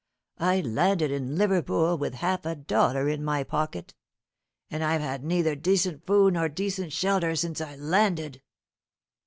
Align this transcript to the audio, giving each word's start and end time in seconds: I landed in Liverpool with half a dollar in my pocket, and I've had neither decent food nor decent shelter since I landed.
I 0.39 0.61
landed 0.61 1.11
in 1.11 1.35
Liverpool 1.37 1.95
with 1.95 2.15
half 2.15 2.43
a 2.43 2.55
dollar 2.55 3.07
in 3.07 3.23
my 3.23 3.43
pocket, 3.43 3.93
and 4.71 4.83
I've 4.83 4.99
had 4.99 5.23
neither 5.23 5.55
decent 5.55 6.07
food 6.07 6.33
nor 6.33 6.49
decent 6.49 6.91
shelter 6.91 7.35
since 7.35 7.61
I 7.61 7.75
landed. 7.75 8.41